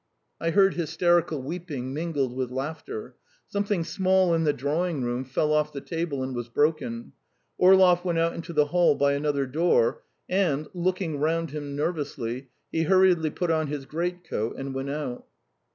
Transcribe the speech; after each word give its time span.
I 0.39 0.49
heard 0.49 0.73
hysterical 0.73 1.43
weeping 1.43 1.93
mingled 1.93 2.35
with 2.35 2.49
laughter. 2.49 3.17
Something 3.45 3.83
small 3.83 4.33
in 4.33 4.45
the 4.45 4.51
drawing 4.51 5.03
room 5.03 5.23
fell 5.23 5.53
off 5.53 5.71
the 5.71 5.79
table 5.79 6.23
and 6.23 6.35
was 6.35 6.49
broken. 6.49 7.11
Orlov 7.59 8.03
went 8.03 8.17
out 8.17 8.33
into 8.33 8.51
the 8.51 8.65
hall 8.65 8.95
by 8.95 9.13
another 9.13 9.45
door, 9.45 10.01
and, 10.27 10.67
looking 10.73 11.19
round 11.19 11.51
him 11.51 11.75
nervously, 11.75 12.49
he 12.71 12.81
hurriedly 12.81 13.29
put 13.29 13.51
on 13.51 13.67
his 13.67 13.85
great 13.85 14.23
coat 14.23 14.55
and 14.57 14.73
went 14.73 14.89
out. 14.89 15.27